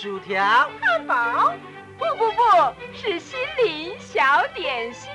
[0.00, 0.40] 薯条、
[0.80, 1.52] 汉堡，
[1.98, 2.40] 不不不，
[2.94, 4.22] 是心灵小
[4.54, 5.10] 点心。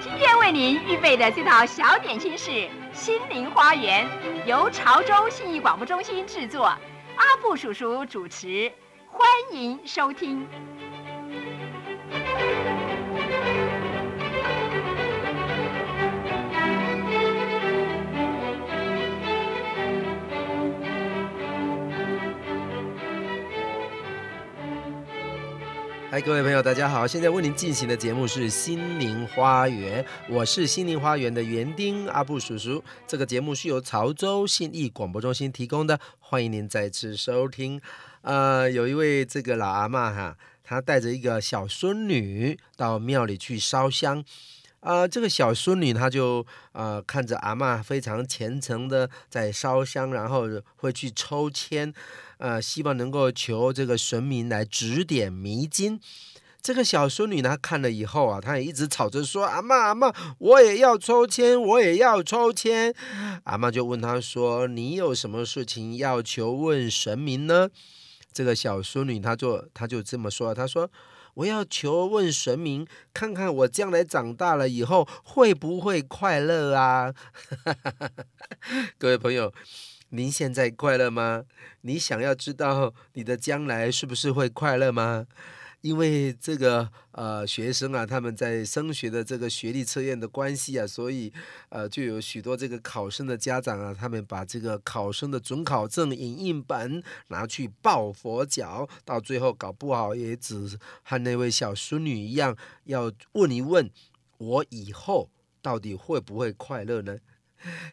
[0.00, 4.04] 今天为您预备的这道小点心是心灵花园，
[4.48, 8.72] 由潮州信义广播中心制作，阿布叔叔主持，
[9.06, 10.48] 欢迎收听。
[26.20, 27.06] 各位朋友，大家好！
[27.06, 32.82] 现在为您进行的节目是《心灵花园》，我是心灵花园的园丁阿布叔叔。
[33.06, 37.80] 这个节目是由潮州信义广播中心提供的，欢迎您再次收听。
[38.22, 44.24] 呃，有一位这个老阿嬷哈，她带着一个小孙女到庙里去烧香。
[44.80, 51.94] 呃，这个小孙女她就呃看着阿嬷非常虔诚的在烧香，然后会去抽签。
[52.38, 56.00] 呃，希望能够求这个神明来指点迷津。
[56.60, 62.92] 这个小孙女呢，看了以后啊，她也一直吵着说：“阿嬷，阿嬷，我也要抽签，我也要抽签。”
[63.44, 67.68] 阿嬷就问她说：“你有什么事情要求问神明呢？”
[68.34, 70.90] 这个小孙女她就她就这么说：“她说
[71.34, 77.14] 我要求问神明，看看我将来长大了以后会不会快乐啊？”
[78.98, 79.54] 各位朋友。
[80.10, 81.44] 您现在快乐吗？
[81.82, 85.26] 你想要知道你的将来是不是会快乐吗？
[85.82, 91.32] 因为这个呃学生啊，他们在升学的这个学历测验的关系啊，所以
[91.68, 103.88] 呃就有许多这个考生的家长啊，他们把这个考生的准考证影印本拿去抱佛脚，到最后搞不好也只和那位小孙女一样，要问一问
[104.38, 105.30] 我以后
[105.60, 107.18] 到底会不会快乐呢？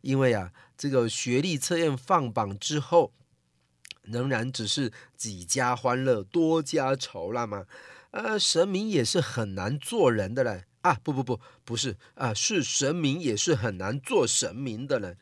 [0.01, 3.13] 因为啊，这个学历测验放榜之后，
[4.03, 7.65] 仍然只是几家欢乐多家愁了嘛。
[8.11, 10.97] 呃，神明也是很难做人的嘞啊！
[11.03, 15.17] 不不不，不是啊，是神明也是很难做神明的嘞。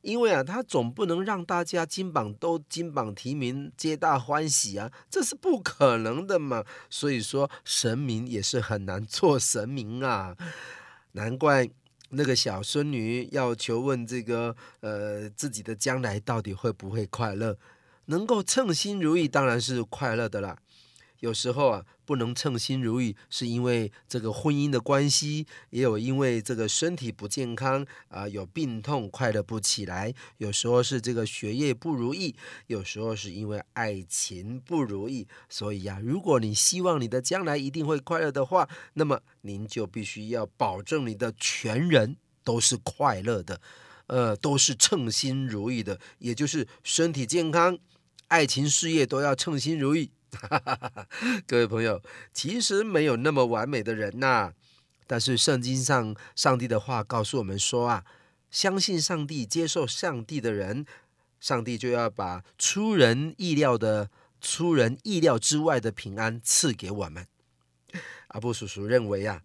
[0.00, 6.64] 因为啊，他总不能让大家金榜都金榜题名，皆大欢喜啊，这是不可能的嘛。
[6.88, 10.34] 所以说，神明也是很难做神明啊，
[11.12, 11.68] 难怪。
[12.10, 17.56] 那个小孙女要求问这个呃自己的将来到底会不会快乐？
[18.06, 20.56] 能够称心如意当然是快乐的啦。
[21.20, 30.14] 有时候啊不能称心如意，是因为这个婚姻的关系，也有因为这个身体不健康啊、有病痛快乐不起来。
[30.38, 32.34] 有时候是这个学业不如意，
[32.66, 35.28] 有时候是因为爱情不如意。
[35.50, 43.60] 所以呀、如果你希望你的将来一定会快乐的话，那么您就必须要保证你的全人都是快乐的，
[44.06, 47.78] 呃，都是称心如意的，也就是身体健康、
[48.28, 50.10] 爱情事业都要称心如意。
[51.46, 52.02] 各位朋友，
[52.32, 54.52] 其实没有那么完美的人呐、
[55.06, 58.04] 但是圣经上上帝的话告诉我们说啊，
[58.50, 60.84] 相信上帝、接受上帝的人，
[61.40, 67.26] 上帝就要把出人意料的、出人意料之外的平安赐给我们。
[68.28, 69.42] 阿布叔叔认为啊，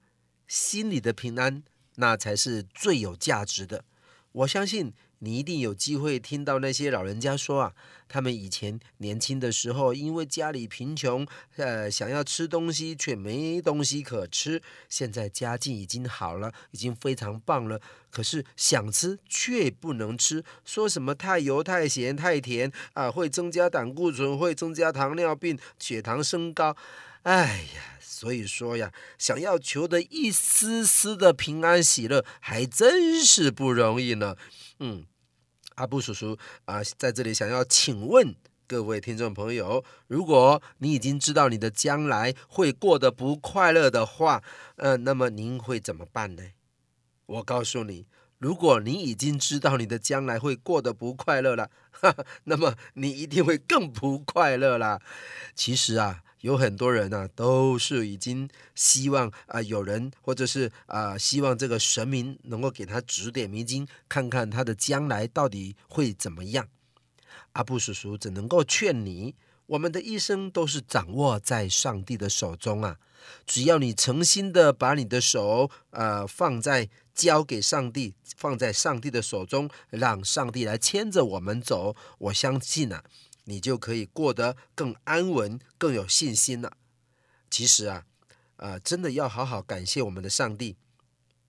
[0.48, 1.64] 心里的平安
[1.96, 3.86] 那才是最有价值的。
[4.32, 4.94] 我相信。
[5.24, 7.74] 你一定有机会听到那些老人家说啊，
[8.10, 11.26] 他们以前年轻的时候，因为家里贫穷，
[11.56, 14.62] 呃，想要吃东西却没东西可吃。
[14.90, 17.80] 现在家境已经好了，已经非常棒了，
[18.12, 26.76] 可是想吃却不能吃，说什么太油、太咸、太甜啊，会增加胆固醇，会增加糖尿病，血糖升高。
[27.22, 34.36] 哎呀，所以说呀，想要求得一丝丝的平安喜乐，还真是不容易呢。
[34.80, 35.06] 嗯。
[35.76, 38.36] 阿布叔叔啊，在这里想要请问
[38.68, 44.44] 各位听众朋友，如果你已经知道你的将来会过得不快乐的话，
[44.78, 46.44] 呃，那么您会怎么办呢？
[47.26, 48.06] 我告诉你，
[48.38, 55.00] 如果你已经知道你的将来会过得不快乐了，哈哈，那么你一定会更不快乐啦。
[55.56, 56.24] 其实啊。
[56.44, 66.68] 有很多人呢、啊，都是已经希望啊、有人或者是啊、希望这个神明能够给他指点迷津，看看他的将来到底会怎么样。
[67.54, 69.36] 阿布叔叔只能够劝你，
[69.68, 72.98] 我们的一生都是掌握在上帝的手中啊！
[73.46, 83.02] 只要你诚心的把你的手，呃，放在交给上帝，放在上帝的手中，让上帝来牵着我们走，我相信啊，
[83.46, 86.78] 你就可以过得更安稳，更有信心了。
[87.50, 88.06] 其实啊，
[88.58, 90.78] 呃，真的要好好感谢我们的上帝，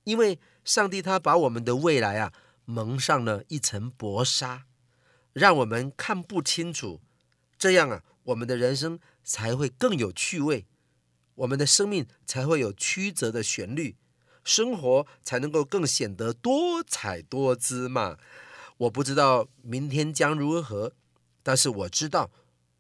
[0.05, 2.33] 因为上帝他把我们的未来啊
[2.65, 4.67] 蒙上了一层薄纱，
[5.33, 7.01] 让我们看不清楚。
[7.57, 10.67] 这样啊，我们的人生才会更有趣味，
[11.37, 13.97] 我们的生命才会有曲折的旋律，
[14.43, 18.19] 生活才能够更显得多彩多姿嘛。
[18.77, 20.93] 我不知道明天将如何，
[21.45, 22.29] 但是我知道，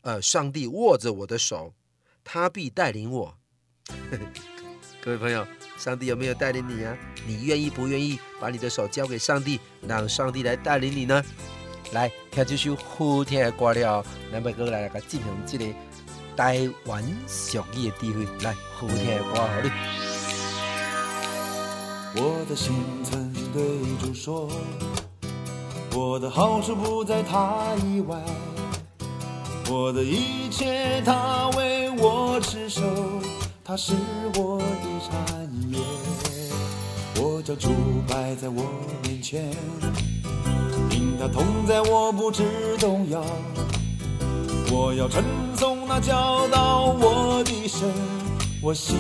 [0.01, 1.75] 呃，上帝握着我的手，
[2.25, 3.39] 他必带领我。
[5.01, 5.47] 各位朋友，
[5.77, 6.97] 上帝有没有带领你啊？
[7.27, 11.23] 你愿意不愿意把你的手交给上帝，让上帝来带领你呢？
[11.93, 14.03] 来听这首好听的歌了，
[14.33, 15.67] 南北哥来来个进行这个
[16.35, 18.27] 台湾俗语的智慧。
[18.43, 19.71] 来，好听的歌，好哩。
[22.17, 22.75] 我的心
[23.05, 23.63] 曾经对
[23.99, 24.49] 主说，
[25.97, 28.19] 我的好处不在他以外，
[29.71, 32.83] 我的一切他为我持守，
[33.65, 33.95] 他是
[34.35, 34.67] 我的
[35.09, 35.79] 产业，
[37.23, 37.71] 我将主
[38.09, 38.65] 摆在我
[39.05, 39.45] 面前。
[40.91, 42.43] 因他同在，我不致
[42.81, 43.25] 动摇。
[44.73, 45.23] 我要称
[45.57, 47.89] 颂那教导我的神，
[48.61, 48.97] 我心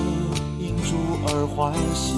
[0.60, 0.94] 因主
[1.26, 2.14] 而欢喜。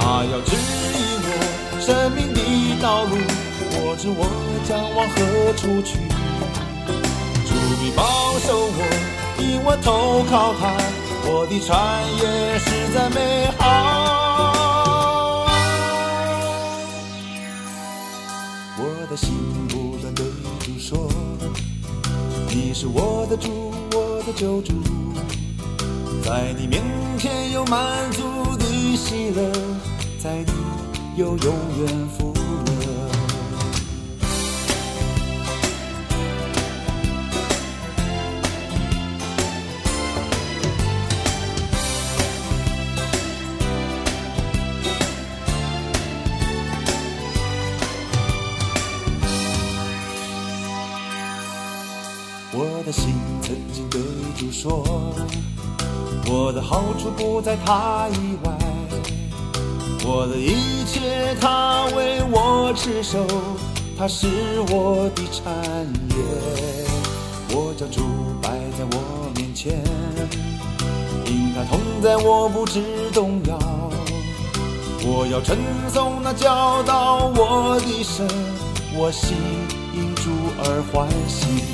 [0.00, 3.16] 他要指引我生命的道路，
[3.80, 4.26] 我知我
[4.66, 5.16] 将往何
[5.54, 5.98] 处去。
[7.46, 8.02] 主必保
[8.40, 8.80] 守我，
[9.38, 10.74] 因我投靠他，
[11.24, 11.70] 我的产
[12.18, 13.16] 业实在美
[13.56, 13.62] 好。
[18.80, 19.28] 我的心
[19.68, 20.26] 不断对
[20.60, 21.08] 主说
[22.50, 24.72] ：“你是我的主，我的救主，
[26.24, 26.82] 在你面
[27.18, 28.22] 前有满足
[28.56, 28.64] 的
[28.96, 29.52] 喜乐，
[30.22, 30.52] 在你
[31.16, 32.34] 有永远福。”
[57.16, 58.52] 不在他以外，
[60.04, 63.26] 我的一切他为我持守，
[63.96, 64.28] 他是
[64.70, 65.52] 我的产
[66.10, 66.16] 业。
[67.50, 68.02] 我将主
[68.42, 69.82] 摆在我面前，
[71.26, 72.82] 因他同在，我不致
[73.12, 73.58] 动摇。
[75.00, 75.56] 我要称
[75.92, 78.28] 颂那教导我的神，
[78.94, 79.36] 我心
[79.94, 81.64] 因主而欢喜。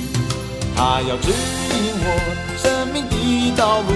[0.77, 2.09] 他要指引我
[2.57, 3.93] 生命的道路，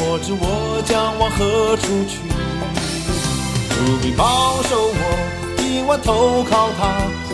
[0.00, 2.18] 我知我将往何处去。
[3.70, 5.00] 主必保守我，
[5.62, 6.80] 因我投靠他，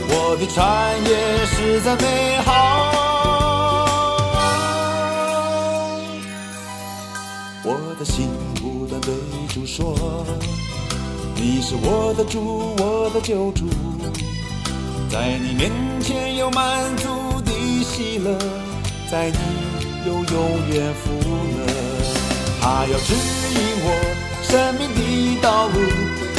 [0.09, 0.57] 我的产
[1.05, 1.11] 业
[1.47, 2.51] 实在美好。
[7.67, 7.69] 我
[7.99, 9.15] 的心不断对
[9.49, 9.95] 主说：
[11.35, 13.65] 你是我的主，我的救主，
[15.11, 15.71] 在你面
[16.01, 17.51] 前有满足的
[17.85, 18.37] 喜乐。
[19.11, 19.37] 在你
[20.07, 20.25] 有永
[20.73, 21.13] 远福，
[22.65, 23.89] 他要指引我
[24.43, 24.99] 生命的
[25.43, 25.77] 道路，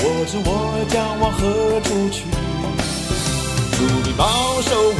[0.01, 0.49] 我知我
[0.89, 1.39] 将往何
[1.81, 2.25] 处去。
[3.77, 4.25] 主必保
[4.61, 4.99] 守我，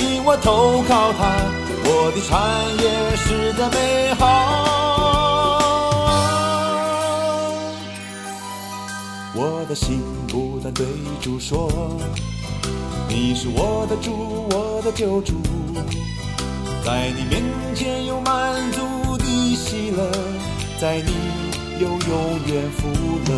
[0.00, 1.20] 因我投靠他，
[1.84, 2.30] 我的产
[2.78, 2.84] 业
[3.16, 4.22] 实在美好。
[9.34, 10.86] 我的心不断对
[11.20, 11.68] 主说，
[13.08, 15.34] 你是我的主，我的救主。
[16.84, 17.42] 在你面
[17.74, 20.10] 前有满足的喜乐，
[20.82, 21.12] 在你
[21.80, 22.88] 有永远福
[23.28, 23.30] 乐。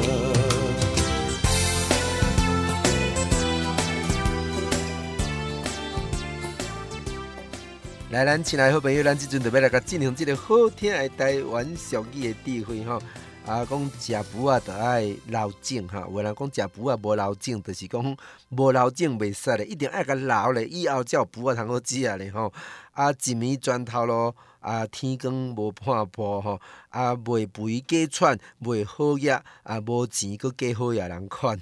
[8.12, 12.98] 来，咱亲爱好朋友，咱这阵就要来个进行这个好听的台湾俗语的智慧哈。
[13.44, 16.08] 啊，讲食补啊，就爱留种哈。
[16.10, 18.16] 有人讲食补啊，无留种，就是讲
[18.48, 22.50] 无留种袂使咧，一定爱甲留咧，以后才有补啊通好食咧吼。
[22.92, 24.34] 啊，一米砖头咯，
[24.64, 29.30] 啊，天光无半步吼，啊，袂肥过喘，袂好业，
[29.62, 31.60] 啊，无钱阁过好业人款，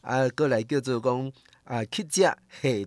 [0.00, 1.32] 啊，阁来叫做讲
[1.64, 2.36] 啊，乞食下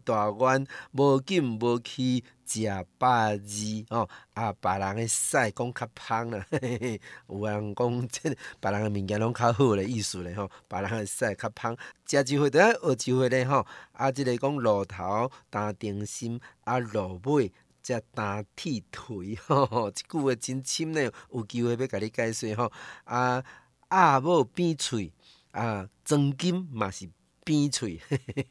[0.03, 2.23] 大碗，无紧无气。
[2.45, 11.75] 食百字吼，啊，别人的屎讲较芳啦，嘿嘿，有人讲即别人的物件拢较好的意思咧吼，别人的屎较芳，
[12.05, 17.51] 食一回得学一回咧吼，啊，即个讲露头担定心，啊，露尾
[17.83, 22.71] 才打铁腿吼 吼，即句话真深呢，有机会要甲你解释吼。
[23.03, 23.43] 啊，
[23.91, 25.11] 鸭母扁喙
[25.51, 27.09] 啊，装金嘛是
[27.43, 28.01] 扁喙，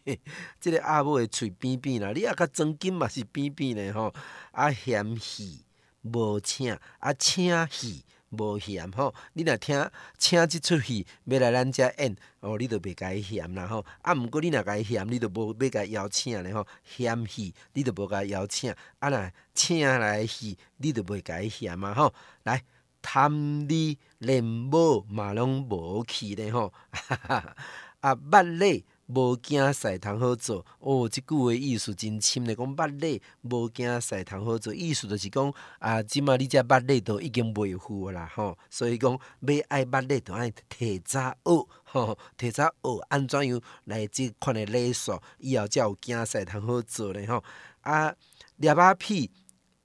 [0.61, 4.15] 即个鸭母的喙扁扁啦，你啊甲装金嘛是扁扁的吼。
[4.53, 5.65] 啊，嫌鱼
[6.03, 8.05] 无请，啊请鱼。
[8.33, 13.85] 无嫌吼，你若听请即出戏要来咱遮演，哦，你着袂甲伊嫌啦吼。
[14.03, 16.67] 啊，毋过你若甲伊嫌，你着无要甲伊邀请咧吼。
[16.85, 18.75] 嫌戏，你着无甲伊邀请。
[18.99, 22.13] 啊，若请来戏，你着袂甲伊嫌嘛吼。
[22.45, 22.63] 来，
[23.01, 26.73] 贪你连某嘛拢无去咧吼。
[28.01, 28.85] 啊，捌礼。
[29.07, 32.55] 无惊赛通好做哦，即句话意思真深咧。
[32.55, 38.57] 讲捌礼无惊赛通好做，意思就是讲啊，即马你遮捌礼都已经袂赴啦吼。
[38.71, 47.43] 所以讲要爱捌礼，就爱提早学吼，提早学安怎样来即款诶礼数，以后才有惊赛通好做咧吼。
[47.81, 48.15] 啊，
[48.57, 49.31] 捏仔屁，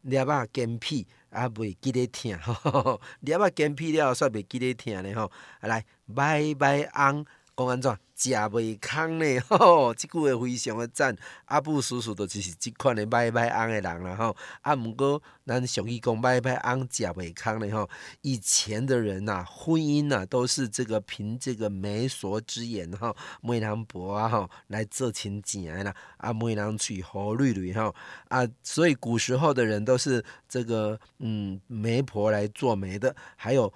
[0.01, 5.31] 捏仔肩屁，啊袂记咧疼吼， 捏仔肩屁了，煞袂记咧疼咧吼。
[5.61, 5.83] 来，
[6.15, 7.25] 拜拜翁，
[7.57, 7.97] 讲安怎？
[8.15, 9.93] 食袂空呢， 吼！
[9.93, 11.15] 即句话非常的赞。
[11.45, 14.35] 阿布叔叔都就是即款的买买翁的人啦，吼。
[14.61, 17.87] 啊，毋过咱俗语讲买买翁食袂空呢，吼。
[18.21, 25.95] 以前的人呐、啊，婚姻呐、啊，都是这个凭这个媒妁之言，吼，媒人婆啊，吼，来做亲情的啦。
[26.17, 27.93] 啊，媒人娶好瑞瑞，吼。
[28.29, 33.71] 啊，所以古时候的人都是这个嗯媒婆来做媒的，还有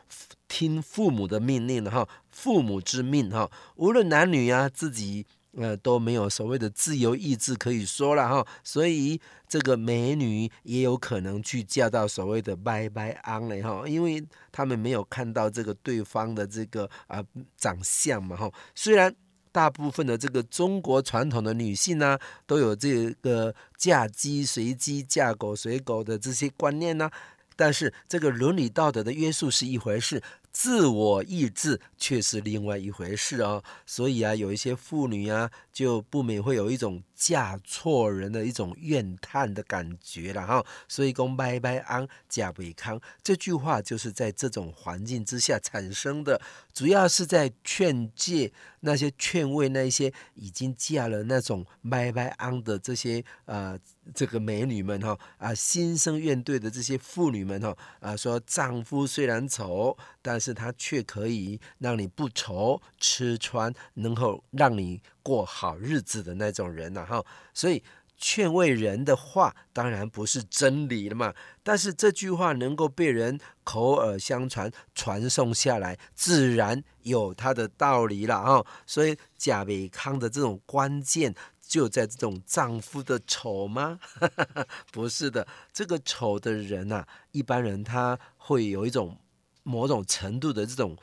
[0.48, 4.32] 听父母的命令的，哈，父母之命，哈，无论男。
[4.32, 5.26] 女啊，自己
[5.58, 17.26] 呃都没有所谓的自由意志可以说了哈，所以这个美女也有可能去嫁到所谓的拜拜昂嘞哈，因为他们没有看到这个对方的这个啊、呃、
[17.58, 18.50] 长相嘛哈。
[18.74, 19.14] 虽然
[19.52, 27.10] 大部分的这个中国传统的女性呢、都有这个嫁鸡随鸡、嫁狗随狗的这些观念呢、
[27.58, 30.24] 但是这个伦理道德的约束是一回事。
[30.52, 40.66] 自我意志却是另外一回事哦，所以啊，有一些妇女啊，就不免会有一种嫁错人的一种怨叹的感觉了哈。
[40.88, 46.42] 所以讲拜拜安嫁不康这句话，就是在这种环境之下产生的，
[46.74, 53.78] 主要是在劝诫那些劝慰那些已经嫁了那种拜拜安的这些呃
[54.14, 55.18] 这个美女们哈。
[55.38, 57.78] 啊心生怨怼的这些妇女们哈。
[58.00, 67.24] 啊说丈夫虽然丑，但是他却可以让你不愁吃穿，能够让你过好日子的那种人呐，哈，
[67.54, 67.84] 所以
[68.18, 78.64] 劝慰人的话当然不是真理了嘛，但是这句话能够被人口耳相传传送下来，自然有它的道理了啊。
[78.86, 84.00] 所以贾维康的这种关键就在这种丈夫的丑吗？
[84.94, 89.18] 不是的，这个丑的人呐，一般人他会有一种。
[89.64, 90.98] 某种程度的这种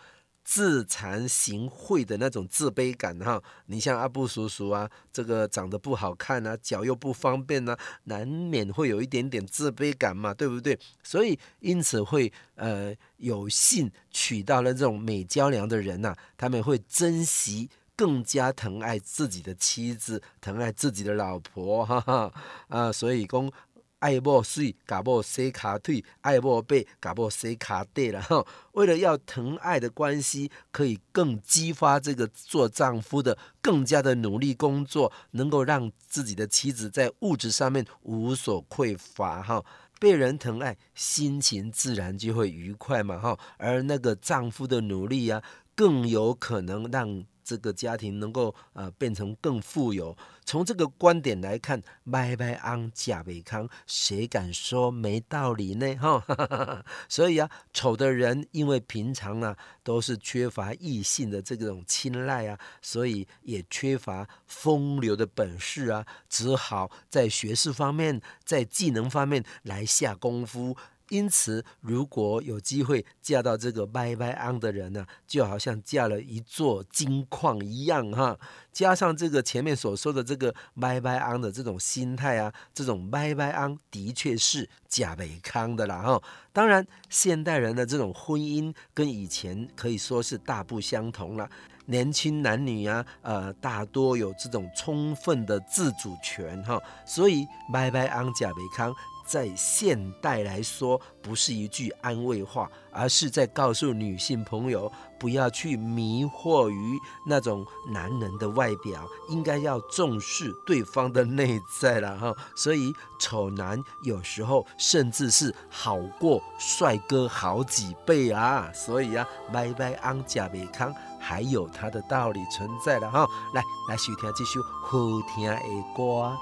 [0.44, 10.78] 自惭形秽的那种自卑感哈，你像阿布叔叔啊，这个长得不好看啊，脚又不方便、啊，难免会有一点点自卑感嘛，对不对？
[11.02, 22.32] 所以因此会呃有幸娶到了这种美娇娘的人呐、啊，他们会珍惜，更加疼爱自己的妻子，疼爱自己的老婆，哈哈
[22.68, 23.52] 啊，所以讲。
[23.98, 28.44] 爱某水，甲某洗骹腿；爱某白，甲某洗骹底了哈。
[28.72, 39.64] 为了要疼爱的关系，可以更激发这个做丈夫的更加的努力工作，能够让自己的妻子在物质上面无所匮乏哈。
[39.98, 43.38] 被人疼爱，心情自然就会愉快嘛哈。
[43.56, 45.42] 而那个丈夫的努力啊，
[45.74, 47.24] 更有可能让。
[47.48, 50.14] 这个家庭能够呃变成更富有，
[50.48, 55.94] 从这个观点来看，买买翁嫁袂康，谁敢说没道理呢？
[55.96, 70.74] 哈， 所以啊，丑的人因为平常啊都是缺乏异性的这种青睐啊，所以也缺乏风流的本事啊，只好在学识方面，在技能方面来下功夫。
[71.10, 78.38] 因此，如果有机会嫁到这个买买翁的人呢，就好像嫁了一座金矿一样哈。
[78.72, 86.22] 加上这个前面所说的这个买买翁的这种心态啊，这种买买翁的确是假美康的啦哈。
[86.52, 91.48] 当然，现代人的这种婚姻跟以前可以说是大不相同了。
[91.86, 98.94] 年轻男女啊，呃，大多有这种充分的自主权哈，所以拜拜安假维康。
[99.28, 112.34] 在现代来说，不是一句安慰话，而是在告诉女性朋友，不要去迷惑于那种男人的外表，应该要重视对方的内在了哈。
[112.56, 118.70] 所以丑男有时候甚至是好过帅哥好几倍啊。
[118.72, 123.26] 所以啊，拜拜安假美康还有它的道理存在的哈。
[123.52, 124.98] 来，来收听这首好
[125.34, 125.54] 听的
[125.94, 126.34] 歌。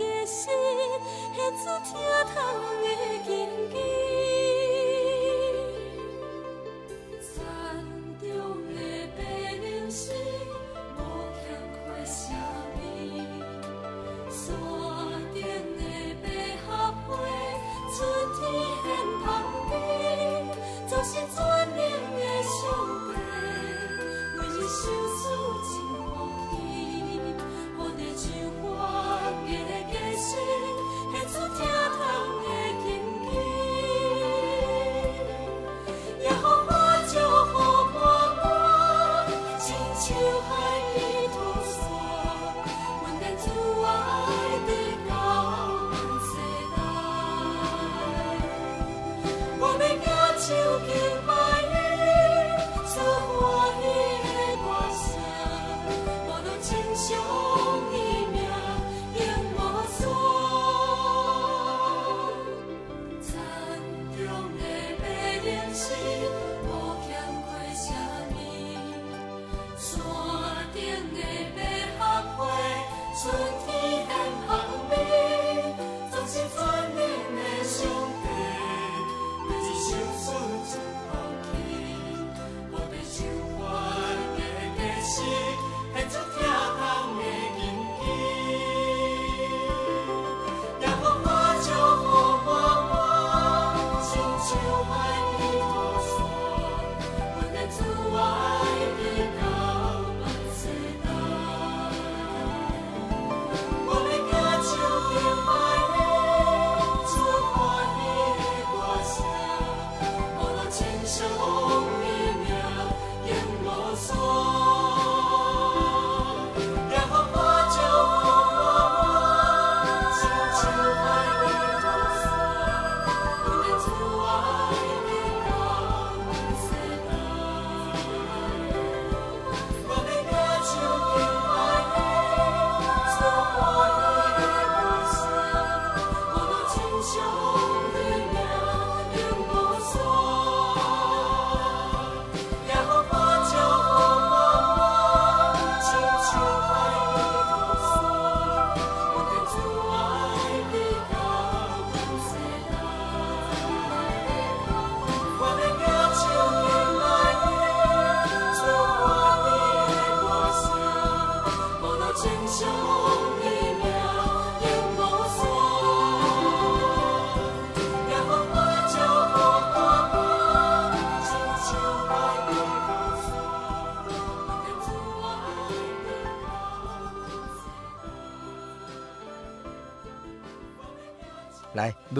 [0.00, 0.26] 来，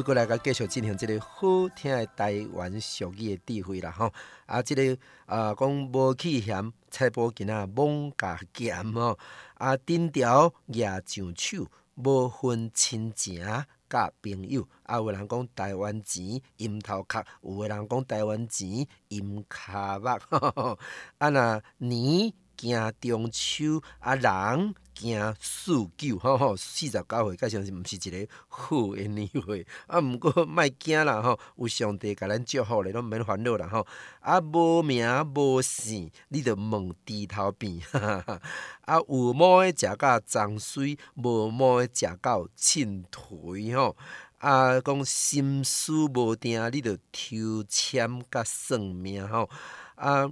[0.00, 4.10] 要过来个继续进行这个好听的台湾俗语的智慧啦吼。
[4.46, 9.18] 啊，这个啊讲无去嫌菜脯羹仔罔加咸吼。
[9.56, 13.44] 啊，顶条野上手，无分亲情
[13.90, 14.66] 甲朋友。
[14.84, 20.78] 啊，有人讲台湾钱阴头壳，有个人讲台湾钱阴骹目。
[21.18, 22.34] 啊，那你？
[22.60, 29.98] 惊中秋啊，人惊四九，吼吼，四十九岁，加上是毋是一个好诶年岁啊？
[29.98, 33.86] 毋过莫惊啦，吼，有上帝甲咱祝福咧，拢免烦恼啦，吼。
[34.20, 37.80] 啊，无名无姓，你着问猪头病。
[37.92, 43.96] 啊，有毛诶食甲脏水，无毛诶食到凊颓吼。
[44.38, 49.48] 啊，讲心思无定，你着抽签甲算命吼。
[49.94, 50.30] 啊。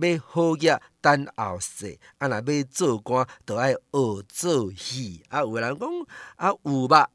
[0.00, 5.24] 要好业等后世，啊，若要做官，就爱学做戏。
[5.28, 5.88] 啊，有个人讲
[6.36, 7.08] 啊，有肉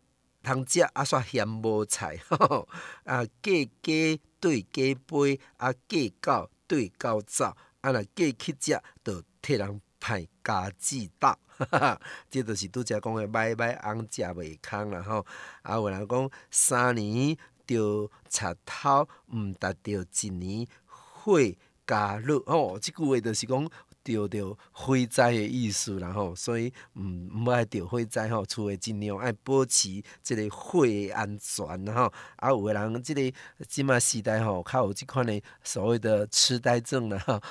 [0.43, 2.67] 通食，啊，煞嫌无菜， 呵呵
[3.03, 3.51] 啊，嫁
[3.83, 7.45] 鸡对鸡飞，啊，嫁狗对狗走，
[7.81, 11.27] 啊，若嫁去食，就替人歹家己斗。
[11.57, 15.23] 哈哈，这就是拄则讲的买买翁食袂空啦吼。
[15.61, 21.39] 啊，有人讲三年着贼头，毋达着一年火
[21.91, 22.37] 加热。
[22.45, 23.69] 哦，即句话就是讲。
[24.03, 27.01] 着着火灾的意思然后，所以毋
[27.45, 32.11] 毋爱着火灾吼，厝诶尽量爱保持即个火诶安全然后。
[32.37, 33.21] 啊，有诶人即个
[33.67, 37.41] 即马时代吼，较有即款诶所谓的痴呆症啦，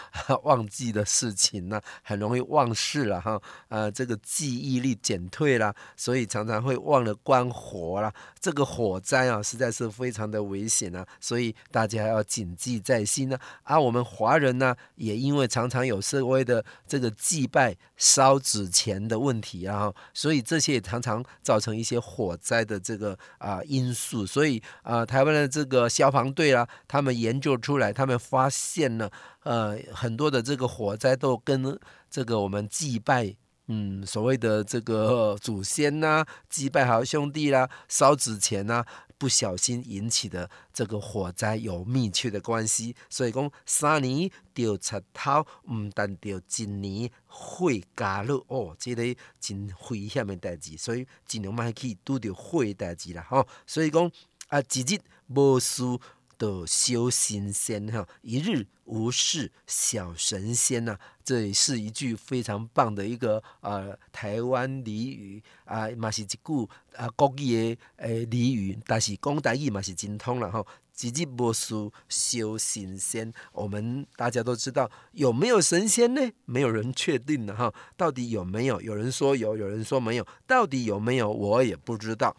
[0.42, 3.40] 忘记的事情啦，很容易忘事啦哈。
[3.68, 8.12] 啊，这个记忆力减退啦，所以常常会忘了关火啦。
[8.40, 13.38] 这个火灾啊，实在是非常的危险啊，所以大家要谨记在心呢。
[13.62, 16.39] 啊，我们华人呢，也因为常常有社会。
[16.44, 24.26] 的这个祭拜烧纸钱的问题啊，所以这些也常常造成一些火灾的这个啊因素。
[24.26, 29.10] 所以啊，台湾的这个消防队啊，他们研究出来，他们发现了
[29.42, 31.78] 呃很多的这个火灾都跟
[32.10, 33.34] 这个我们祭拜
[33.68, 38.86] 嗯所谓的这个祖先呐、啊、祭拜好兄弟啦、烧纸钱呐、啊。
[39.20, 53.46] 不小心引起的这个火灾有密切的关系，所以讲三年着贼头，毋但着一年火加热哦，这个真危险的代志，所以尽量莫去拄着火的代志啦吼。
[53.66, 54.10] 所以讲
[54.48, 55.82] 啊，一日无事。
[56.40, 66.38] 的修行仙哈，一日无事小神仙呐、啊，这也是一句非常棒的一个呃台湾俚语啊，嘛是一句
[66.96, 70.64] 啊国语的诶俚语，但是讲台语嘛是精通了哈。
[71.02, 71.74] 一日无事
[72.10, 76.20] 修行仙，我们大家都知道有没有神仙呢？
[76.44, 78.80] 没有人确定的哈，到底有没有？
[78.82, 81.30] 有人说有，有人说没有，到底有没有？
[81.30, 82.34] 我也不知道。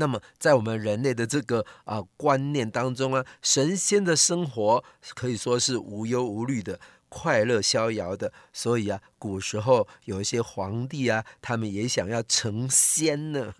[0.00, 4.84] 那么，在我们人类的这个啊、观念当中啊，神仙的生活
[5.16, 8.32] 可以说是无忧无虑的、快乐逍遥的。
[8.52, 13.52] 所以啊，古时候有一些皇帝啊，他们也想要成仙呢，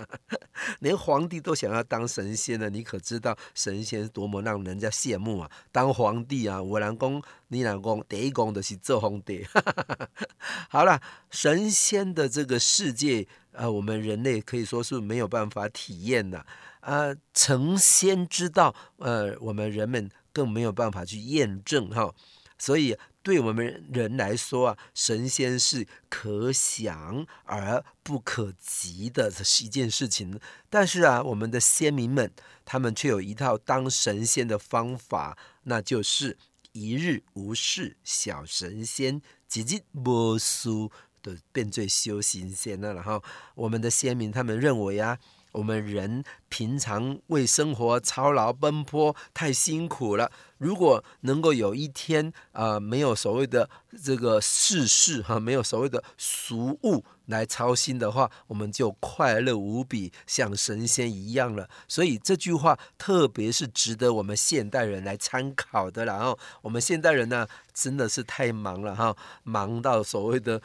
[0.80, 2.70] 连皇帝都想要当神仙呢。
[2.70, 5.50] 你可知道神仙多么让人家羡慕啊？
[5.70, 9.46] 当皇帝啊，我老公、你老公，第一功的是做皇帝。
[10.70, 13.28] 好了，神仙的这个世界。
[13.56, 16.44] 呃，我们人类可以说是没有办法体验的，
[16.80, 22.14] 啊，成仙之道，呃，我们人们更没有办法去验证哈。
[22.58, 29.30] 所以，对我们人来说啊，神仙是可想而不可及的
[29.62, 30.38] 一件事情。
[30.70, 32.30] 但是啊，我们的先民们，
[32.64, 36.38] 他们却有一套当神仙的方法，那就是
[36.72, 39.20] 一日无事小神仙，
[39.54, 40.70] 一日无事。
[41.52, 43.22] 变最修行仙了，然后
[43.54, 45.18] 我们的先民他们认为啊，
[45.52, 53.68] 我们人平常为生活操劳奔波太辛苦了，如果能够有一天啊、呃，没有所谓的
[54.02, 57.04] 这个世事哈，没有所谓的俗物。
[57.26, 61.68] 来操心的话，我们就快乐无比，像神仙一样了。
[61.88, 66.04] 所以这句话特别是值得我们现代人来参考的。
[66.04, 70.62] 然后我们现代人呢，真的是太忙了哈，忙到所谓的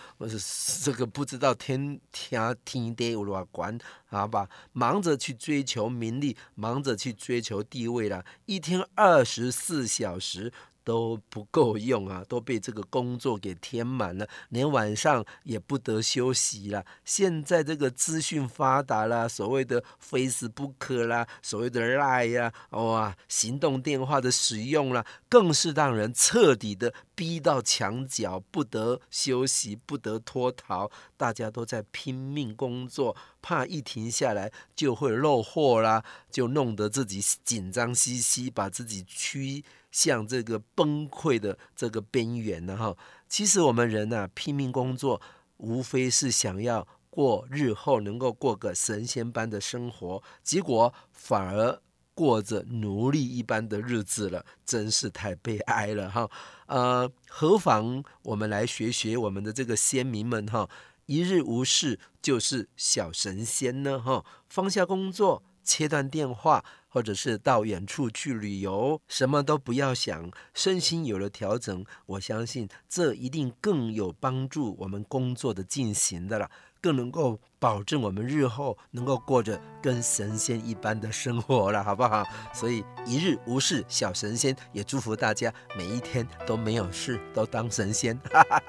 [0.83, 3.79] 这个不知道天天天地有多广，
[4.11, 4.47] 好吧？
[4.73, 10.51] 忙着去追求求名利，忙着去追求地位了，一天二十四小时。
[10.83, 16.85] 都不够用啊，都被这个工作给填满了，连晚上也不得休息了。
[17.05, 30.89] 现在这个资讯发达了，所谓的 Facebook 啦，所谓的 Line 呀，哇，行动电话的使用啦，更是让人彻底的逼到墙角，不得休息，不得脱逃。
[31.17, 39.63] 大家都在拼命工作，怕一停下来就会漏货啦，就弄得自己紧张兮兮，把自己驱。
[39.91, 42.95] 像这个崩溃的这个边缘呢，哈，
[43.27, 45.21] 其实我们人呐、啊，拼命工作，
[45.57, 51.81] 无非是想要过日后能够过个神仙般的生活，结果反而
[52.13, 56.29] 过着奴隶一般的日子了，真是太悲哀了，哈。
[56.67, 60.69] 呃，何妨我们来学学我们的这个先民们，哈，
[61.05, 66.63] 一日无事就是小神仙呢，哈，放下工作，切断电话。
[66.91, 76.51] 或者是到远处去旅游，什么都不要想，身心有了调整，我相信这一定更有帮助我们工作的进行的了。
[76.81, 82.25] 更能够保证我们日后能够过着跟神仙一般的生活了，好不好？
[82.55, 88.19] 所以一日无事小神仙，也祝福大家每一天都没有事，都当神仙。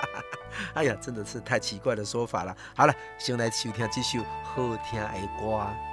[0.75, 2.55] 哎呀，真的是太奇怪的说法了。
[2.77, 5.92] 好了，先来收听这首好听的歌。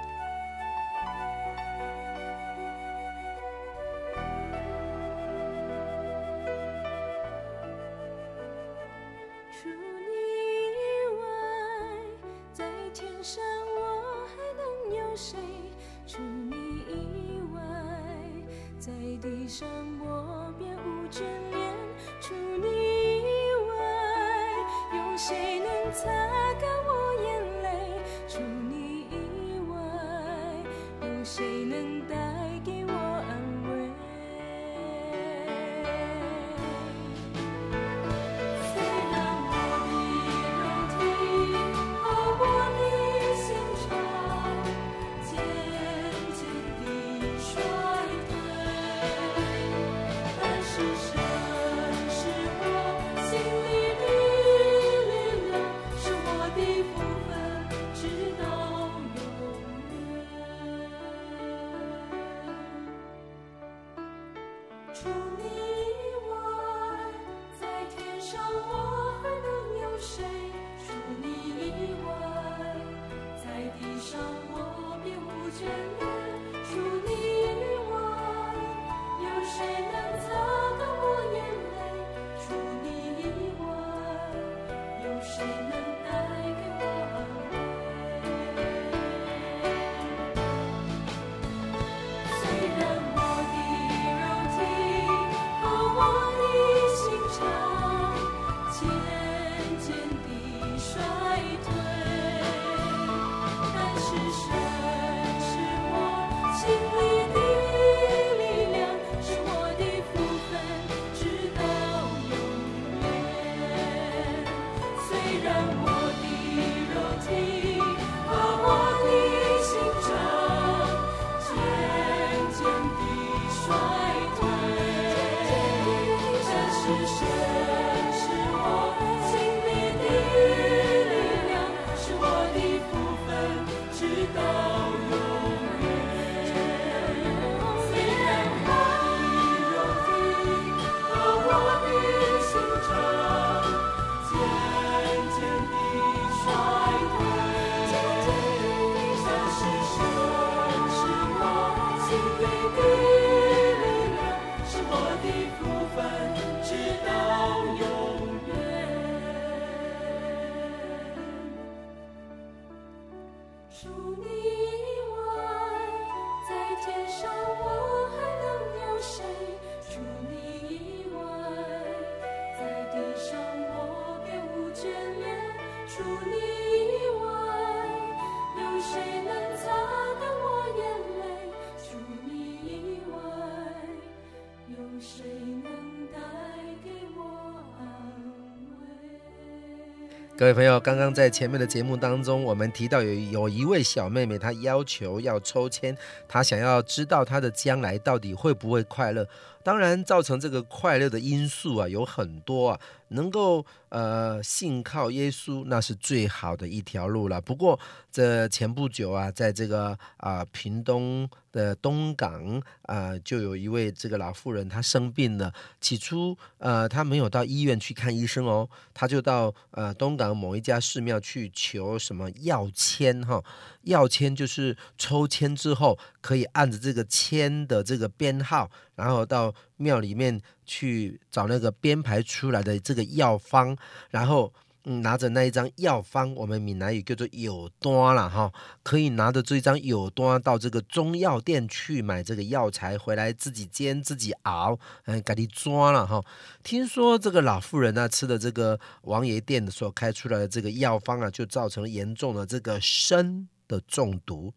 [190.40, 195.94] 各位朋友，刚刚在前面的节目当中，我们提到有有一位小妹妹，她要求要抽签，
[196.26, 199.28] 她想要知道她的将来到底会不会快乐。
[199.62, 207.40] 当然，造成这个快乐的因素啊有很多啊，能够呃信靠耶稣，那是最好的一条路了。
[207.40, 207.78] 不过，
[208.10, 215.52] 这前不久啊，在这个啊、屏东的东港啊、就有一位这个老妇人，她生病了。
[215.80, 223.42] 起初呃，她没有到医院去看医生哦，她就到呃东港某一家寺庙去求什么药签哈。
[223.82, 228.70] 药签就是抽签之后可以按着这个签的这个编号，
[229.00, 233.74] 然后到庙里面去找那个编排出来的这个药方，
[234.10, 234.52] 然后
[234.84, 246.22] 嗯拿着那一张药方，我们闽南语叫做有单了哈，可以拿着这一张有单到这个中药店去买这个药材回来自己煎自己熬，嗯，给你抓了哈。
[246.62, 254.52] 听说这个老妇人呢吃的这个王爷店的所开出来的这个药方啊，就造成严重的这个砷的中毒，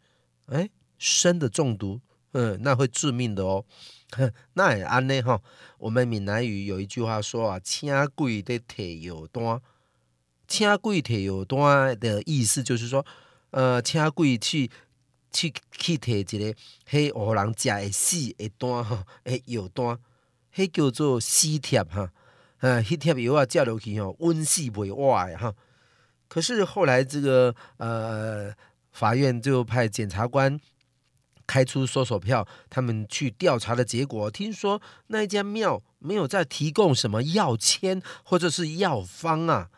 [0.47, 1.99] 哎，砷的中毒，
[2.32, 3.65] 嗯，那会致命的哦。
[4.54, 5.41] 那也安呢哈。
[5.78, 9.62] 我们闽南语有一句话说啊，请贵的提药单，
[10.47, 13.06] 请贵提药单的意思就是说，
[13.52, 14.69] 呃，请贵去
[15.32, 19.97] 去去提一个黑让人食会死的单哈，诶，药单，
[20.56, 22.12] 迄叫做死贴哈，
[22.60, 25.54] 呃，迄贴药啊，食落去吼，温死袂活的哈。
[26.28, 28.54] 可是后来这个呃，
[28.91, 30.60] 法院就派检察官
[31.45, 39.69] 开出搜索票，他们去调查的结果，听说那一家庙没有再提供什么药签或者是药方啊。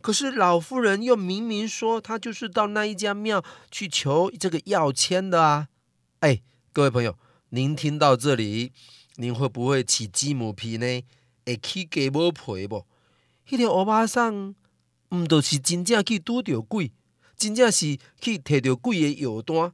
[0.00, 5.68] 可是老妇人又明明说，她就是到那一家庙去求这个药签的啊。
[6.20, 6.40] 哎，
[6.72, 7.16] 各位朋友，
[7.50, 8.72] 您听到这里，
[9.16, 11.04] 您会不会起鸡母皮呢？
[11.44, 12.84] 会起鸡母皮不？
[13.50, 14.54] 那条欧巴桑，
[15.10, 16.90] 唔都是真正去拄着鬼，
[17.36, 19.72] 真正是去摕到鬼的药单。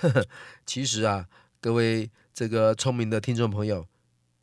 [0.00, 0.26] 呵呵，
[0.64, 1.28] 其实啊，
[1.60, 3.86] 各位这个聪明的听众朋友，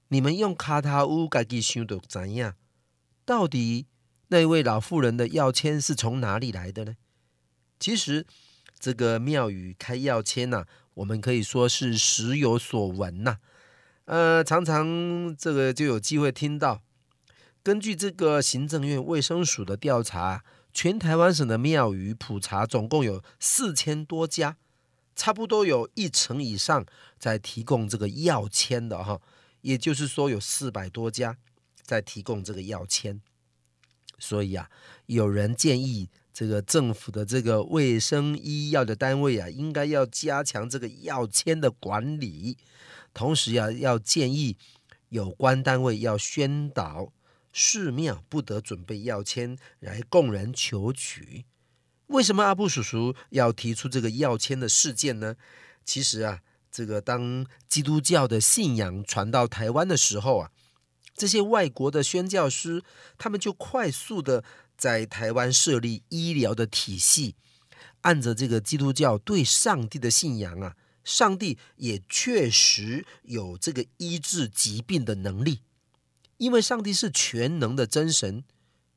[0.09, 2.55] 你们用卡塔乌家己想到怎样？
[3.25, 3.87] 到底
[4.29, 6.95] 那位老妇人的药签是从哪里来的呢？
[7.79, 8.25] 其实
[8.79, 13.37] 这个庙宇开药签呐、我们可以说是时有所闻呐，
[14.05, 16.81] 呃，常常这个就有机会听到。
[17.61, 24.57] 根据这个行政院卫生署的调查，全台湾省的庙宇普查总共有四千多家，
[25.19, 26.85] 差不多有一成以上
[27.17, 29.19] 在提供这个药签的哈，
[29.61, 31.35] 也就是说有四百多家
[31.81, 33.21] 在提供这个药签。
[34.17, 34.69] 所以啊，
[35.07, 36.09] 有人建议。
[36.31, 42.57] 这个政府的这个卫生医药的单位啊，应该要加强这个药签的管理，
[43.13, 44.55] 同时要要建议
[45.09, 47.11] 有关单位要宣导
[47.51, 51.43] 寺庙不得准备药签来供人求取。
[52.09, 55.35] 为什么阿布叔叔要提出这个药签的事件呢？
[55.83, 56.41] 其实啊，
[56.71, 60.51] 这个当基督教的信仰传到台湾的时候啊，
[61.15, 62.83] 这些外国的宣教师
[63.17, 64.43] 他们就快速的。
[64.79, 67.35] 在台湾设立医疗的体系，
[68.03, 75.59] 按着这个基督教对上帝的信仰啊，上帝也确实有这个医治疾病的能力，
[76.37, 78.45] 因为上帝是全能的真神。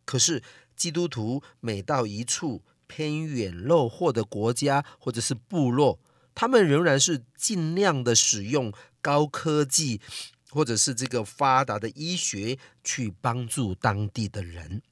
[0.05, 0.41] 可是
[0.77, 2.63] 基督徒每到一处
[2.95, 5.99] 偏远落后的国家或者是部落，
[6.35, 9.99] 他们仍然是尽量的使用高科技
[10.51, 14.83] 或者是这个发达的医学去帮助当地的人。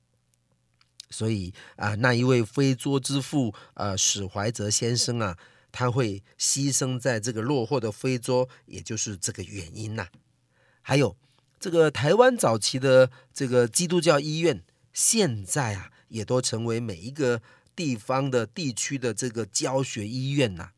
[1.10, 5.36] 所以啊，那一位非洲之父，呃，史怀哲先生啊，
[5.70, 10.08] 他会牺牲在这个落后的非洲，也就是这个原因呐。
[10.80, 11.14] 还有
[11.58, 14.62] 这个台湾早期的这个基督教医院，
[14.94, 17.42] 现在啊，也都成为每一个
[17.74, 20.70] 地方的地区的这个教学医院呐。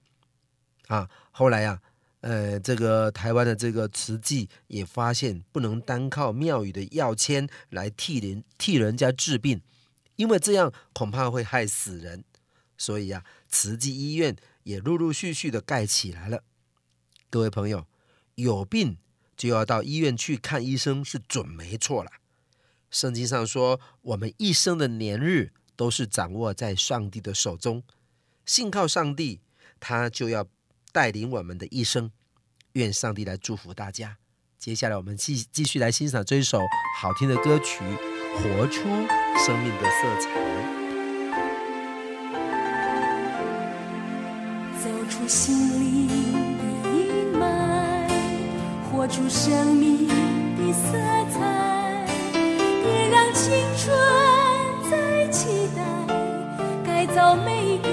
[0.88, 1.80] 啊，后来啊，
[2.20, 9.60] 呃，这个台湾的这个慈济也发现，不能单靠庙宇的药签来替人替人家治病。
[10.16, 12.22] 因为这样恐怕会害死人，
[12.76, 16.44] 所以啊，慈济医院也陆陆续续的盖起来了。
[17.30, 17.86] 各位朋友，
[18.34, 18.98] 有病
[19.36, 22.10] 就要到医院去看医生是准没错了。
[22.90, 27.82] 圣经上说，我们一生的年日都是掌握在上帝的手中，
[28.46, 29.40] 信靠上帝，
[29.80, 30.46] 他就要
[30.92, 32.10] 带领我们的一生。
[32.72, 34.16] 愿上帝来祝福大家。
[34.58, 36.60] 接下来我们继继续来欣赏这一首
[37.00, 37.82] 好听的歌曲。
[38.34, 38.80] 活出
[39.44, 40.30] 生命的色彩，
[44.82, 46.08] 走出心灵
[46.56, 46.64] 的
[46.96, 47.44] 阴霾，
[48.90, 50.92] 活出生命的色
[51.30, 53.94] 彩，别让青春，
[57.12, 57.88] 改造每个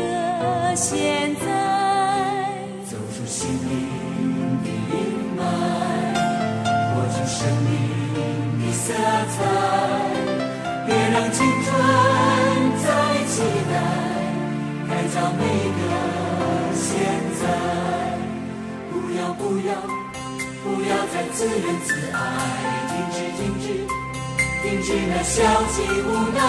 [0.78, 1.46] 现在。
[2.90, 3.70] 走出心灵
[4.64, 4.96] 的阴
[5.38, 5.44] 霾，
[6.96, 7.70] 活出生命
[8.16, 8.94] 的色
[9.36, 9.38] 彩。
[10.88, 11.68] 别让青春
[12.80, 12.88] 再
[13.28, 13.76] 期待，
[14.88, 15.44] 改造每
[15.76, 15.82] 个
[16.74, 16.88] 现
[17.42, 17.44] 在。
[18.90, 19.70] 不要不要
[20.64, 22.18] 不要再自怨自艾，
[22.88, 23.66] 停止停止
[24.64, 26.40] 停止那消极无奈。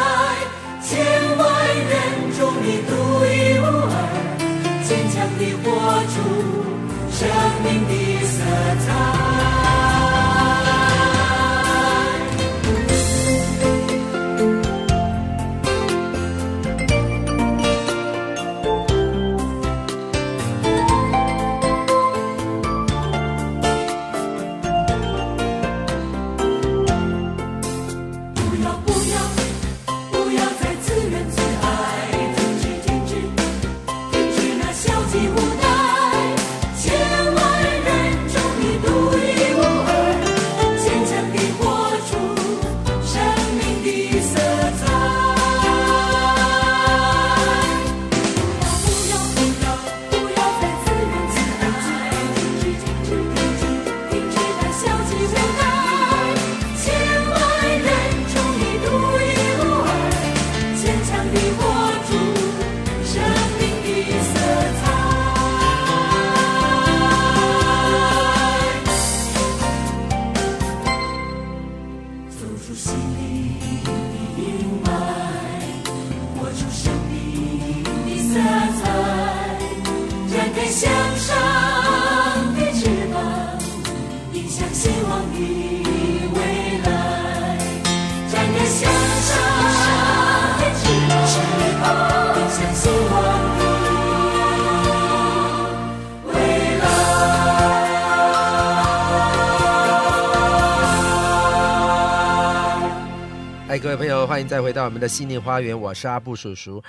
[104.30, 106.80] 欢迎再回到我们的心灵花园，我是阿布叔叔。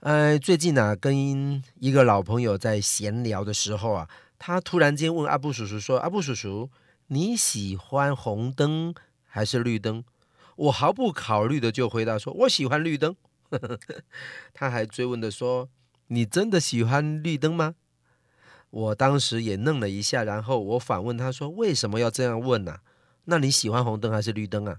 [0.00, 6.68] 呃，最近啊，跟一个老朋友在闲聊的时候啊，他突然间问阿布叔叔说：“阿布叔叔，
[7.06, 8.92] 你喜欢红灯
[9.24, 10.02] 还是绿灯？”
[10.56, 13.14] 我毫不考虑的就回答说：“我喜欢绿灯。
[14.52, 15.68] ”他还追问的说
[16.08, 17.76] ：“你真的喜欢绿灯吗？”
[18.70, 22.78] 我当时也愣了一下，然后我反问他说：“为什么要这样问呢、
[23.26, 24.78] 那你喜欢红灯还是绿灯啊？”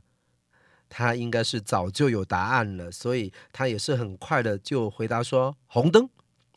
[0.89, 6.09] 他应该是早就有答案了，所以他也是很快的就回答说红灯。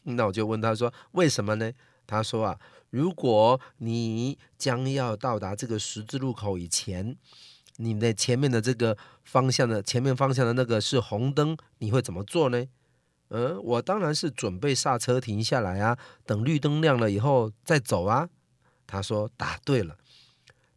[0.05, 1.71] 那我就问他说为什么呢？
[2.07, 2.59] 他说啊，
[2.91, 7.17] 如果你将要到达这个十字路口以前，
[7.77, 12.67] 你的前面的这个方向的前面方向的那个是红灯，你会怎么做呢？
[13.29, 18.29] 嗯，我当然是准备刹车停下来啊，等绿灯亮了以后再走啊。
[18.87, 19.97] 他说答对了，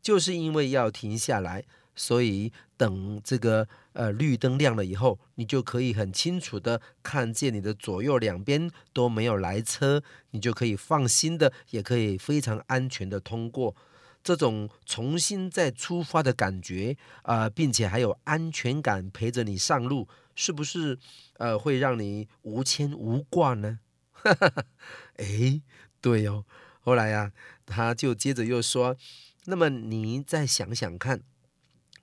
[0.01, 1.65] 就是因为要停下来。
[1.97, 13.75] 所以等这个呃绿灯亮了以后，你就可以很清楚的看见你的左右两边都没有来车，你就可以放心的，也可以非常安全的通过。
[14.23, 20.97] 这种重新再出发的感觉啊、并且还有安全感陪着你上路，是不是
[21.37, 23.79] 呃会让你无牵无挂呢？
[25.17, 25.61] 哎，
[26.01, 26.43] 对哦。
[26.79, 27.31] 后来呀、啊，
[27.65, 28.97] 他就接着又说，
[29.45, 31.21] 那么你再想想看。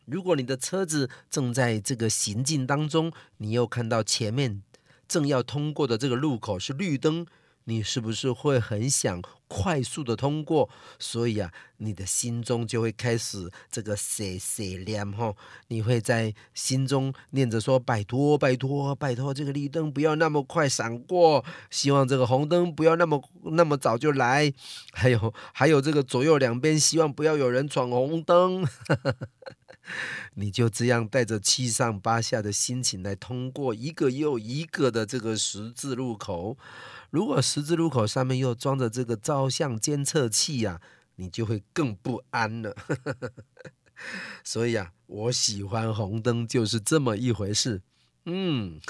[0.04, 4.62] 如果你的车子正在这个行进当中，你又看到前面
[5.06, 7.26] 正要通过的这个路口是绿灯，
[7.64, 10.68] 你是不是会很想快速的通过？
[10.98, 15.34] 所以啊，你的心中就会开始这个碎碎念哈，
[15.68, 24.52] 你会在心中念着说：拜托，拜托，拜托，这个绿灯不要那么快闪过，希望这个红灯不要那么那么早就来，
[24.92, 28.66] 还有还有这个左右两边，希望不要有人闯红灯。
[30.34, 36.56] 你就这样带着七上八下的心情来通过一个又一个的这个十字路口。
[37.10, 40.80] 如果十字路口上面又装着这个照相监测器呀，
[41.16, 42.74] 你就会更不安了。
[44.42, 47.82] 所以啊，我喜欢红灯就是这么一回事。
[48.24, 48.80] 嗯，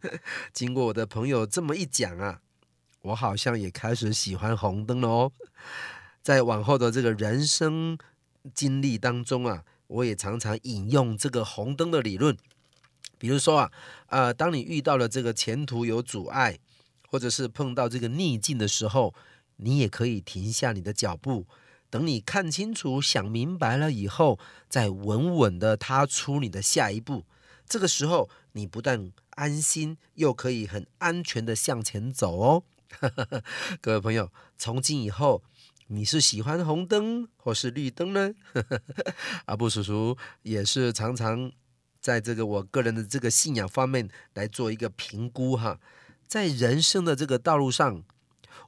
[0.52, 2.40] 经过我的朋友这么一讲啊，
[3.02, 5.32] 我好像也开始喜欢红灯了哦。
[6.22, 7.98] 在往后的这个人生
[8.54, 9.64] 经历当中啊。
[9.92, 12.34] 我也常常引用这个红灯的理论，
[13.18, 13.72] 比如说啊，
[14.06, 16.58] 呃，当你遇到了这个前途有阻碍，
[17.10, 19.14] 或者是碰到这个逆境的时候，
[19.56, 21.46] 你也可以停下你的脚步，
[21.90, 27.26] 等你看清楚、想明白了以后，再稳稳的踏出你的下一步。
[27.66, 32.64] 这个时候，你不但安心，又可以很安全的向前走哦。
[33.82, 35.42] 各位朋友，从今以后。
[35.94, 38.32] 你是喜欢红灯或是绿灯呢？
[39.44, 41.52] 阿布叔叔也是常常
[42.00, 45.78] 在这个我个人的这个信仰方面来做一个评估哈。
[46.26, 48.02] 在人生的这个道路上，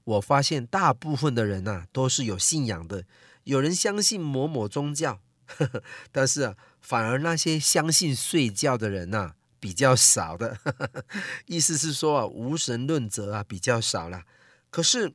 [0.04, 3.06] 我发现大部分的人呐、啊、都是有信仰的，
[3.44, 5.18] 有人相信某某宗教，
[6.12, 10.58] 但是啊，反而那些相信睡觉的人呐、啊、比较少的。
[11.48, 14.24] 意思是说啊，无神论者啊比较少了。
[14.68, 15.14] 可是。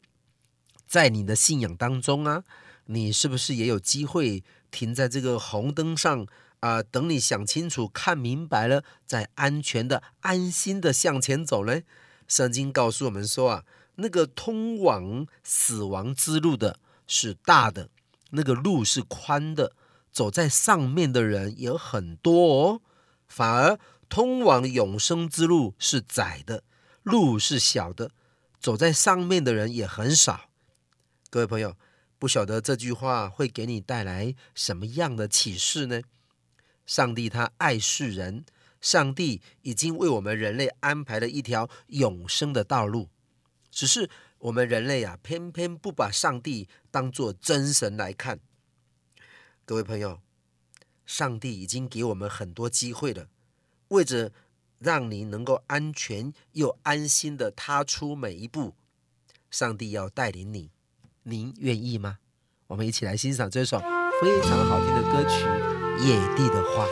[0.89, 2.43] 在你的信仰当中啊，
[2.85, 6.25] 你是不是也有机会停在这个红灯上
[6.61, 11.81] 啊、等你想清楚、看明白了，再安全的、安心的向前走呢？
[12.27, 13.63] 圣经告诉我们说啊，
[13.95, 17.89] 那个通往死亡之路的是大的，
[18.31, 19.73] 那个路是宽的，
[20.11, 22.81] 走在上面的人有很多哦。
[23.27, 23.79] 反而
[24.09, 26.63] 通往永生之路是窄的，
[27.03, 28.09] 路是小的，
[28.59, 30.48] 走在上面的人也很少。
[31.31, 31.77] 各位朋友，
[32.17, 36.01] 不晓得这句话会给你带来什么样的启示呢？
[36.87, 38.43] 上帝他爱世人，
[38.81, 43.09] 上帝已经为我们人类安排了一条永生的道路，
[43.69, 44.09] 只是
[44.39, 48.39] 我们人类啊，偏偏不把上帝当做真神来看。
[49.63, 50.19] 各位朋友，
[51.05, 53.27] 上帝已经给我们很多机会了，
[53.89, 54.31] 为着
[54.79, 58.73] 让你能够安全又安心的踏出每一步，
[59.51, 60.71] 上帝要带领你。
[61.29, 62.17] 您愿意吗？
[62.67, 63.79] 我们一起来欣赏这首
[64.21, 65.45] 非常好听的歌曲
[66.03, 66.85] 《野地的花》。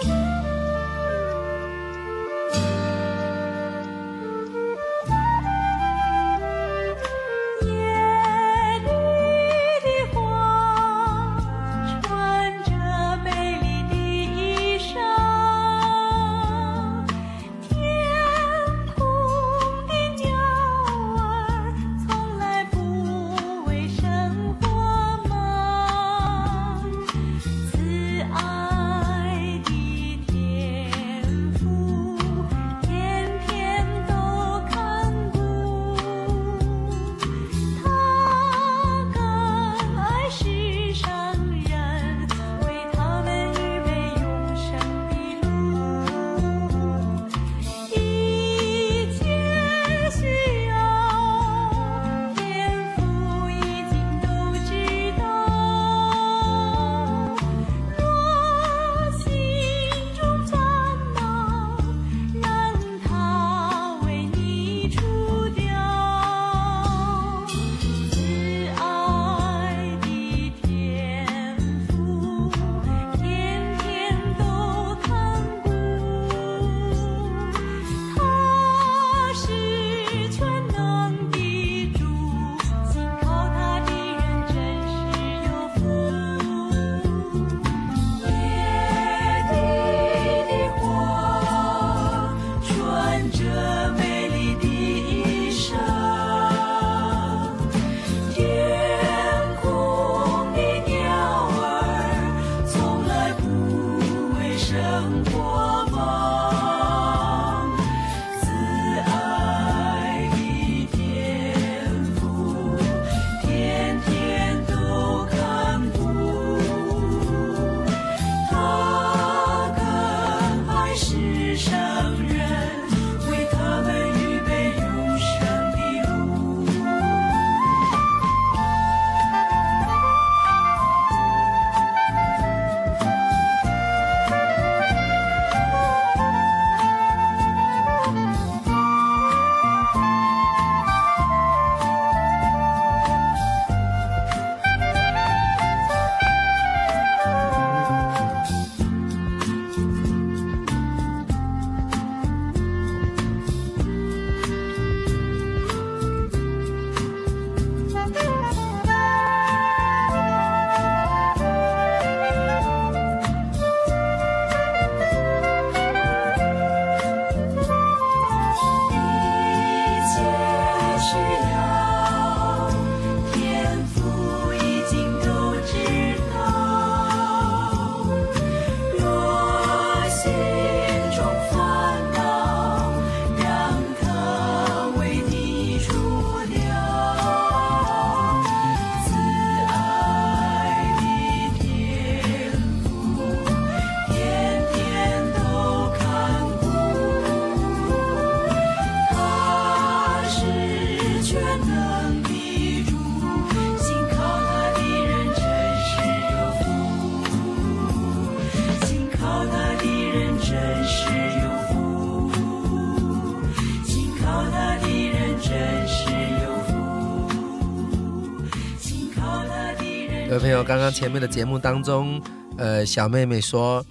[220.68, 222.22] 刚刚前面的节目当中，
[222.58, 223.86] 呃，小妹妹说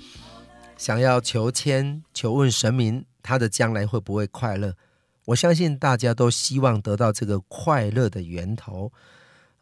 [0.76, 4.74] 想要求签，求问神明，她的将来会不会快乐？
[5.24, 8.92] 我相信大家都希望得到这个快乐的源头。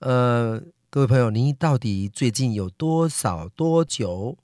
[0.00, 0.60] 呃，
[0.90, 4.36] 各位朋友，你到底最近有多少多久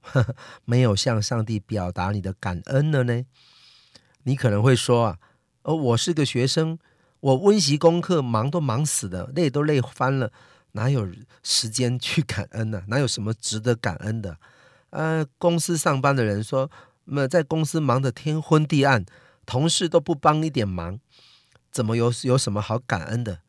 [0.64, 3.24] 没有向上帝表达你的感恩了呢？
[4.22, 5.18] 你可能会说啊，
[5.64, 6.78] 哦，我是个学生，
[7.18, 10.30] 我温习功课忙都忙死了，累都累翻了。
[10.72, 11.08] 哪有
[11.42, 14.38] 时间去感恩呢、 哪有什么值得感恩的？
[14.90, 16.70] 呃，公司上班的人说，
[17.04, 19.04] 那在公司忙得天昏地暗，
[19.46, 20.98] 同事都不帮一点忙，
[21.70, 23.40] 怎么有有什么好感恩的？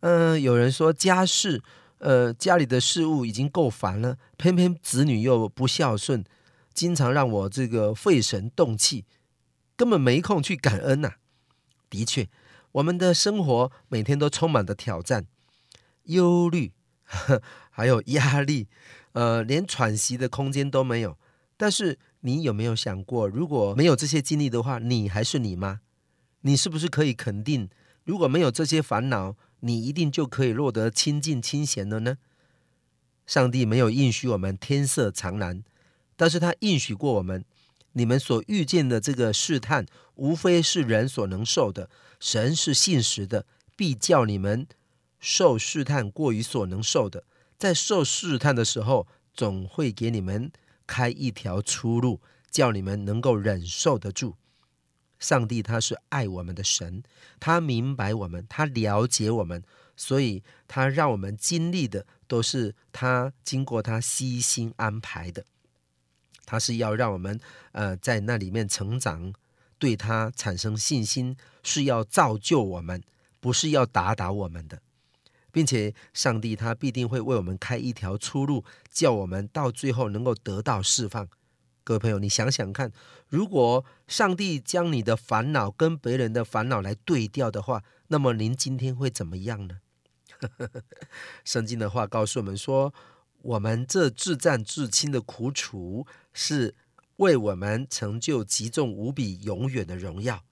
[0.00, 1.62] 嗯、有人说家事，
[1.98, 6.24] 呃，家里的事务已经够烦了，偏偏子女又不孝顺，
[6.72, 9.04] 经常让我这个费神动气，
[9.76, 11.12] 根本没空去感恩呐、
[11.88, 12.28] 的确，
[12.72, 15.26] 我们的生活每天都充满着挑战。
[16.10, 16.72] 忧虑，
[17.70, 18.68] 还有压力，
[19.12, 21.16] 呃，连喘息的空间都没有。
[21.56, 25.80] 但是你有没有想过，如果没有这些经历的话，你还是你吗？
[26.42, 27.68] 你是不是可以肯定，
[28.04, 32.16] 如果没有这些烦恼，你一定就可以落得清净清闲了呢？
[33.26, 35.62] 上帝没有应许我们天色常蓝，
[36.16, 37.44] 但是他应许过我们，
[37.92, 39.84] 你们所遇见的这个试探，
[40.14, 41.90] 无非是人所能受的。
[42.18, 43.44] 神是信实的，
[43.76, 44.66] 必叫你们。
[45.20, 47.24] 受试探过于所能受的，
[47.58, 50.50] 在受试探的时候，总会给你们
[50.86, 54.36] 开一条出路，叫你们能够忍受得住。
[55.18, 57.02] 上帝他是爱我们的神，
[57.38, 59.62] 他明白我们，他了解我们，
[59.94, 65.44] 所以他让我们经历的都是他经过他悉心安排的。
[66.46, 67.38] 他是要让我们
[67.72, 69.34] 呃在那里面成长，
[69.78, 73.02] 对他产生信心，是要造就我们，
[73.38, 74.80] 不是要打倒我们的。
[75.52, 81.28] 并且，上帝他必定会为我们开一条出路，叫我们到最后能够得到释放。
[81.82, 82.92] 各位朋友，你想想看，
[83.28, 89.80] 如果上帝将你的烦恼跟别人的烦恼来对调的话，那么您今天会怎么样呢？
[91.44, 92.94] 圣经的话告诉我们说，
[93.42, 96.74] 我们这至暂至轻的苦楚，是
[97.16, 100.44] 为我们成就极重无比、永远的荣耀。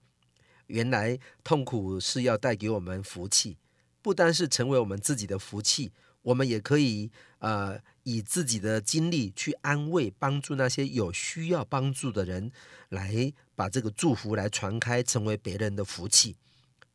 [0.66, 3.56] 原来痛苦是要带给我们福气。
[4.00, 5.92] 不单是成为我们自己的福气，
[6.22, 12.50] 我们也可以呃以自己的经历去安慰、帮助那些有需要帮助的人，
[12.88, 16.36] 来把这个祝福来传开，成为别人的福气。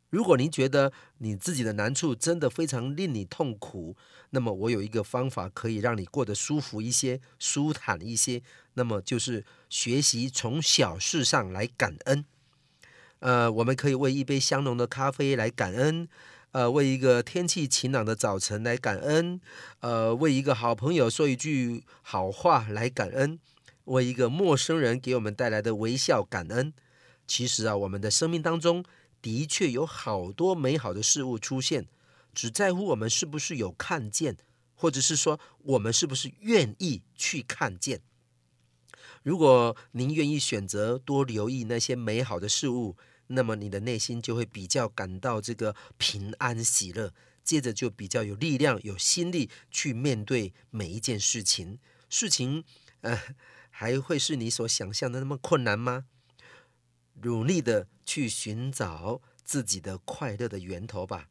[0.09, 3.97] 如果您觉得你自己的难处真的非常令你痛苦，
[4.29, 8.43] 那么我有一个方法可以让你过得舒服一些、舒坦一些，
[8.75, 12.23] 那么就是学习从小事上来感恩。
[13.19, 16.07] 呃，我们可以为一杯香浓的咖啡来感恩。
[16.53, 19.41] 呃，为一个天气晴朗的早晨来感恩，
[19.79, 23.39] 呃，为一个好朋友说一句好话来感恩，
[23.85, 26.71] 为一个陌生人给我们带来的微笑感恩。
[27.25, 28.85] 其实啊，我们的生命当中
[29.19, 31.87] 的确有好多美好的事物出现，
[32.35, 34.37] 只在乎我们是不是有看见，
[34.75, 38.01] 或者是说我们是不是愿意去看见。
[39.23, 42.95] 如果您愿意选择多留意那些美好的事物。
[43.27, 47.13] 那么你的内心就会比较感到这个平安喜乐，
[47.43, 51.79] 接着就比较有力量、有心力去面对每一件事情。
[52.09, 52.63] 事情，
[53.01, 53.19] 呃，
[53.69, 56.05] 还会是你所想象的那么困难吗？
[57.21, 61.29] 努力的去寻找自己的快乐的源头吧。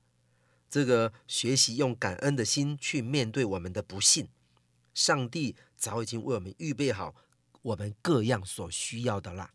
[0.70, 4.28] 这个学习用感恩的心去面对我们的不幸，
[4.94, 7.14] 上帝早已经为我们预备好
[7.60, 9.52] 我们各样所需要的啦。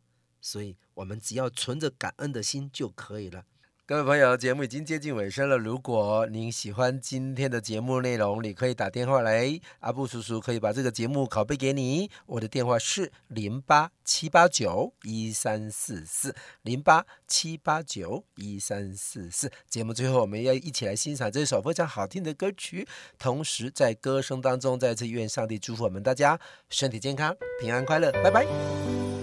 [0.49, 3.43] 所以，我们只要存着感恩的心就可以了。
[3.85, 5.57] 各位朋友，节目已经接近尾声了。
[5.57, 12.09] 如果您喜欢今天的节目内容，你可以打电话来，阿布叔叔可以把这个节目拷贝给你。
[12.25, 19.51] 我的电话是零八七八九一三四四零八七八九一三四四。
[19.69, 22.87] 节目最后，我们要一起来欣赏这首非常好听的歌曲，
[23.17, 26.39] 同时在歌声当中再次愿上帝祝福我们大家
[26.69, 28.11] 身体健康、平安快乐。
[28.23, 29.16] 拜拜。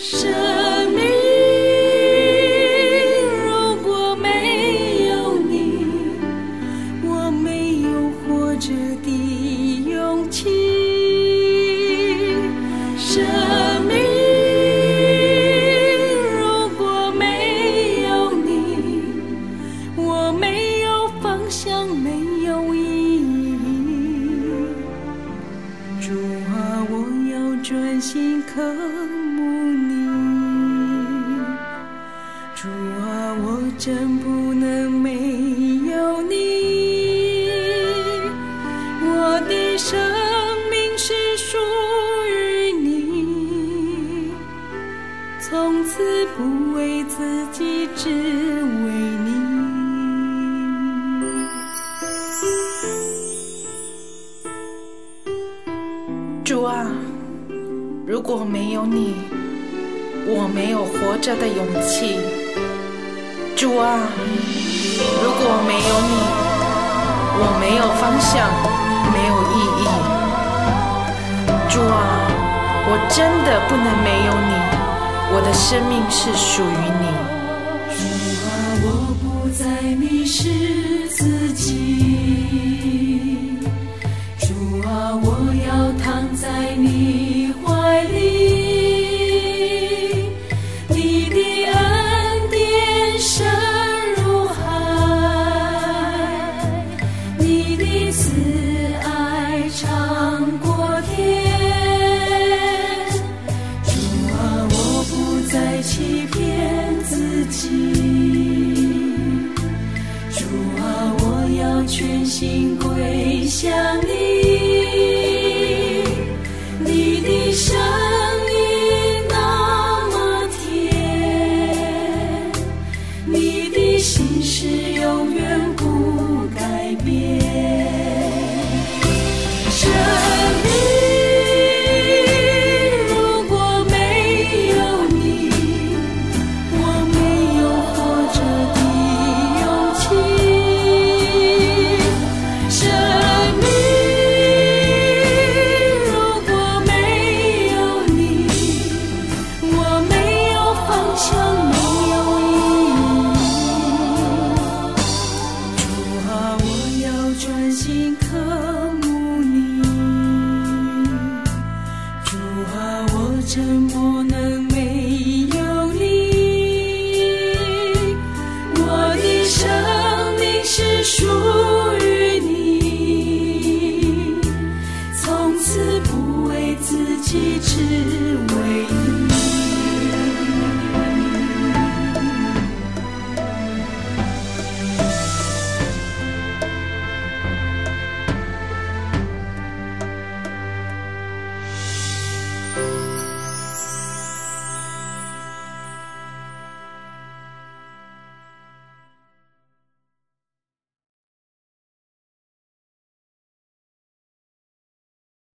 [0.00, 0.37] 是